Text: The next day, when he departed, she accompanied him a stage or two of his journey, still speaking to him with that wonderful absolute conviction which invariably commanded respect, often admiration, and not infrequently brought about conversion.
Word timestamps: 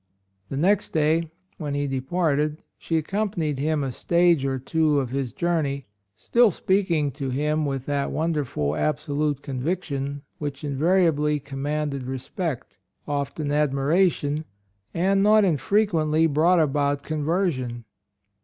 The 0.49 0.57
next 0.57 0.93
day, 0.93 1.29
when 1.59 1.75
he 1.75 1.85
departed, 1.85 2.63
she 2.79 2.97
accompanied 2.97 3.59
him 3.59 3.83
a 3.83 3.91
stage 3.91 4.45
or 4.47 4.57
two 4.57 4.99
of 4.99 5.11
his 5.11 5.31
journey, 5.31 5.85
still 6.15 6.49
speaking 6.49 7.11
to 7.11 7.29
him 7.29 7.67
with 7.67 7.85
that 7.85 8.09
wonderful 8.11 8.75
absolute 8.75 9.43
conviction 9.43 10.23
which 10.39 10.63
invariably 10.63 11.39
commanded 11.39 12.01
respect, 12.07 12.79
often 13.07 13.51
admiration, 13.51 14.43
and 14.91 15.21
not 15.21 15.45
infrequently 15.45 16.25
brought 16.25 16.59
about 16.59 17.03
conversion. 17.03 17.85